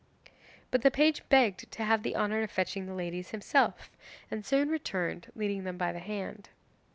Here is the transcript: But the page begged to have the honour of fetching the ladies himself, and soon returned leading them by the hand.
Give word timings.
But 0.71 0.81
the 0.81 0.89
page 0.89 1.21
begged 1.29 1.69
to 1.73 1.83
have 1.83 2.01
the 2.01 2.15
honour 2.15 2.41
of 2.41 2.49
fetching 2.49 2.87
the 2.87 2.95
ladies 2.95 3.29
himself, 3.29 3.91
and 4.31 4.43
soon 4.43 4.69
returned 4.69 5.31
leading 5.35 5.63
them 5.63 5.77
by 5.77 5.91
the 5.91 5.99
hand. 5.99 6.49